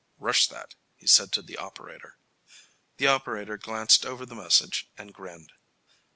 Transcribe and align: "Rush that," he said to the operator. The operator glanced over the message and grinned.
"Rush 0.17 0.47
that," 0.47 0.73
he 0.95 1.05
said 1.05 1.31
to 1.33 1.43
the 1.43 1.57
operator. 1.57 2.17
The 2.97 3.05
operator 3.05 3.55
glanced 3.59 4.03
over 4.03 4.25
the 4.25 4.33
message 4.33 4.89
and 4.97 5.13
grinned. 5.13 5.51